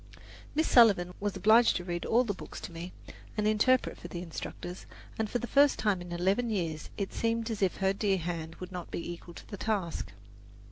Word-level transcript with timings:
Miss 0.55 0.67
Sullivan 0.67 1.13
was 1.19 1.35
obliged 1.37 1.75
to 1.75 1.83
read 1.83 2.05
all 2.05 2.23
the 2.23 2.33
books 2.33 2.59
to 2.61 2.71
me, 2.71 2.91
and 3.37 3.47
interpret 3.47 3.99
for 3.99 4.07
the 4.07 4.23
instructors, 4.23 4.87
and 5.19 5.29
for 5.29 5.37
the 5.37 5.45
first 5.45 5.77
time 5.77 6.01
in 6.01 6.11
eleven 6.11 6.49
years 6.49 6.89
it 6.97 7.13
seemed 7.13 7.51
as 7.51 7.61
if 7.61 7.77
her 7.77 7.93
dear 7.93 8.17
hand 8.17 8.55
would 8.55 8.71
not 8.71 8.89
be 8.89 9.11
equal 9.11 9.35
to 9.35 9.47
the 9.47 9.57
task. 9.57 10.11